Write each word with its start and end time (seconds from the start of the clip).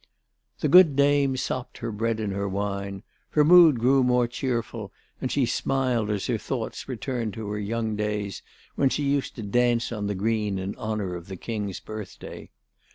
The 0.61 0.67
good 0.67 0.95
dame 0.95 1.37
sopped 1.37 1.77
her 1.77 1.91
bread 1.91 2.19
in 2.19 2.31
her 2.31 2.49
wine; 2.49 3.03
her 3.29 3.43
mood 3.45 3.77
grew 3.79 4.03
more 4.03 4.27
cheerful 4.27 4.91
and 5.21 5.31
she 5.31 5.45
smiled 5.45 6.09
as 6.09 6.25
her 6.25 6.39
thoughts 6.39 6.89
returned 6.89 7.35
to 7.35 7.47
her 7.49 7.59
young 7.59 7.95
days, 7.95 8.41
when 8.73 8.89
she 8.89 9.03
used 9.03 9.35
to 9.35 9.43
dance 9.43 9.91
on 9.91 10.07
the 10.07 10.15
green 10.15 10.57
in 10.57 10.75
honour 10.75 11.13
of 11.15 11.27
the 11.27 11.37
King's 11.37 11.79
birthday. 11.79 12.49